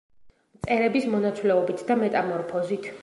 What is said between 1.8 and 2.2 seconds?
და